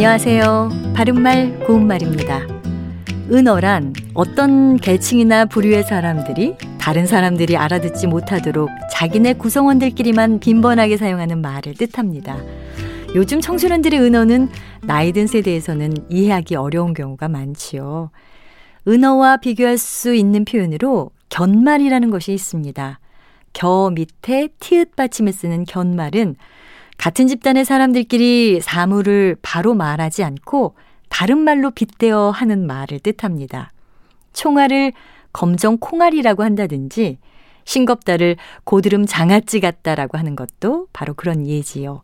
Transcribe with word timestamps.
안녕하세요. 0.00 0.70
바른말 0.94 1.58
고운말입니다. 1.66 2.46
은어란 3.30 3.92
어떤 4.14 4.78
계층이나 4.78 5.44
부류의 5.44 5.82
사람들이 5.82 6.56
다른 6.78 7.06
사람들이 7.06 7.58
알아듣지 7.58 8.06
못하도록 8.06 8.70
자기네 8.90 9.34
구성원들끼리만 9.34 10.40
빈번하게 10.40 10.96
사용하는 10.96 11.42
말을 11.42 11.74
뜻합니다. 11.74 12.38
요즘 13.14 13.42
청소년들의 13.42 14.00
은어는 14.00 14.48
나이 14.86 15.12
든 15.12 15.26
세대에서는 15.26 16.06
이해하기 16.08 16.56
어려운 16.56 16.94
경우가 16.94 17.28
많지요. 17.28 18.10
은어와 18.88 19.36
비교할 19.36 19.76
수 19.76 20.14
있는 20.14 20.46
표현으로 20.46 21.10
견말이라는 21.28 22.08
것이 22.08 22.32
있습니다. 22.32 23.00
겨 23.52 23.90
밑에 23.94 24.48
티읕 24.60 24.96
받침에 24.96 25.30
쓰는 25.30 25.64
견말은 25.64 26.36
같은 27.00 27.28
집단의 27.28 27.64
사람들끼리 27.64 28.60
사물을 28.60 29.38
바로 29.40 29.72
말하지 29.72 30.22
않고 30.22 30.74
다른 31.08 31.38
말로 31.38 31.70
빗대어 31.70 32.28
하는 32.28 32.66
말을 32.66 32.98
뜻합니다. 32.98 33.70
총알을 34.34 34.92
검정 35.32 35.78
콩알이라고 35.78 36.44
한다든지 36.44 37.16
싱겁다를 37.64 38.36
고드름 38.64 39.06
장아찌 39.06 39.60
같다라고 39.60 40.18
하는 40.18 40.36
것도 40.36 40.88
바로 40.92 41.14
그런 41.14 41.46
예지요. 41.46 42.02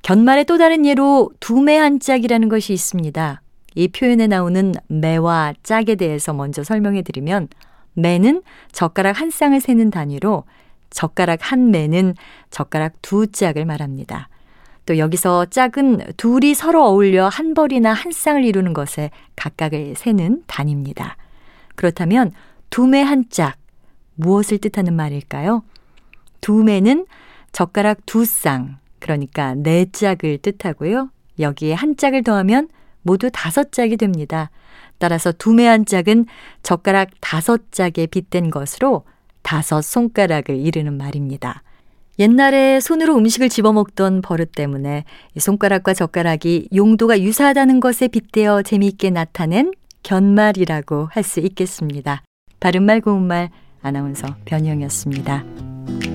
견말의 0.00 0.46
또 0.46 0.56
다른 0.56 0.86
예로 0.86 1.30
두매 1.38 1.76
한 1.76 2.00
짝이라는 2.00 2.48
것이 2.48 2.72
있습니다. 2.72 3.42
이 3.74 3.88
표현에 3.88 4.26
나오는 4.26 4.72
매와 4.86 5.52
짝에 5.62 5.96
대해서 5.96 6.32
먼저 6.32 6.64
설명해 6.64 7.02
드리면 7.02 7.48
매는 7.92 8.42
젓가락 8.72 9.20
한 9.20 9.28
쌍을 9.28 9.60
세는 9.60 9.90
단위로 9.90 10.44
젓가락 10.94 11.40
한 11.42 11.70
매는 11.70 12.14
젓가락 12.50 12.94
두 13.02 13.26
짝을 13.26 13.66
말합니다. 13.66 14.28
또 14.86 14.96
여기서 14.96 15.46
짝은 15.46 16.12
둘이 16.16 16.54
서로 16.54 16.86
어울려 16.86 17.28
한 17.28 17.52
벌이나 17.52 17.92
한 17.92 18.12
쌍을 18.12 18.44
이루는 18.44 18.72
것에 18.74 19.10
각각을 19.34 19.94
세는 19.96 20.44
단위입니다. 20.46 21.16
그렇다면 21.74 22.32
두매 22.70 23.02
한 23.02 23.24
짝, 23.28 23.56
무엇을 24.14 24.58
뜻하는 24.58 24.94
말일까요? 24.94 25.64
두매는 26.40 27.06
젓가락 27.52 28.06
두 28.06 28.24
쌍, 28.24 28.78
그러니까 29.00 29.54
네 29.54 29.86
짝을 29.90 30.38
뜻하고요. 30.38 31.10
여기에 31.40 31.74
한 31.74 31.96
짝을 31.96 32.22
더하면 32.22 32.68
모두 33.02 33.30
다섯 33.32 33.72
짝이 33.72 33.96
됩니다. 33.96 34.50
따라서 34.98 35.32
두매 35.32 35.66
한 35.66 35.84
짝은 35.86 36.26
젓가락 36.62 37.10
다섯 37.20 37.72
짝에 37.72 38.06
빗댄 38.06 38.50
것으로 38.50 39.04
다섯 39.44 39.82
손가락을 39.82 40.56
이르는 40.56 40.96
말입니다. 40.96 41.62
옛날에 42.18 42.80
손으로 42.80 43.16
음식을 43.16 43.48
집어먹던 43.48 44.22
버릇 44.22 44.52
때문에 44.52 45.04
손가락과 45.38 45.94
젓가락이 45.94 46.68
용도가 46.74 47.20
유사하다는 47.20 47.78
것에 47.80 48.08
빗대어 48.08 48.62
재미있게 48.62 49.10
나타낸 49.10 49.72
견말이라고 50.02 51.08
할 51.10 51.22
수 51.22 51.40
있겠습니다. 51.40 52.22
바른말 52.60 53.00
고운말 53.00 53.50
아나운서 53.82 54.26
변희영이었습니다. 54.44 56.13